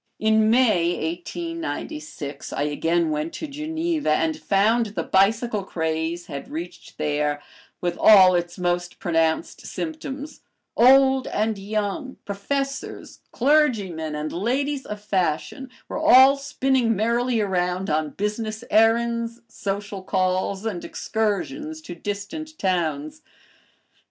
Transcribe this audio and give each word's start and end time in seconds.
In 0.17 0.49
May, 0.49 1.13
1896, 1.15 2.51
I 2.53 2.63
again 2.63 3.11
went 3.11 3.33
to 3.33 3.45
Geneva 3.45 4.09
and 4.11 4.35
found 4.35 4.87
the 4.87 5.03
bicycle 5.03 5.63
craze 5.63 6.25
had 6.25 6.49
reached 6.49 6.97
there, 6.97 7.39
with 7.81 7.99
all 7.99 8.33
its 8.33 8.57
most 8.57 8.97
pronounced 8.97 9.63
symptoms; 9.67 10.41
old 10.75 11.27
and 11.27 11.59
young, 11.59 12.17
professors, 12.25 13.19
clergymen, 13.31 14.15
and 14.15 14.33
ladies 14.33 14.87
of 14.87 14.99
fashion 14.99 15.69
were 15.87 15.99
all 15.99 16.35
spinning 16.35 16.95
merrily 16.95 17.39
around 17.39 17.87
on 17.91 18.09
business 18.09 18.63
errands, 18.71 19.41
social 19.47 20.01
calls, 20.01 20.65
and 20.65 20.83
excursions 20.83 21.79
to 21.81 21.93
distant 21.93 22.57
towns. 22.57 23.21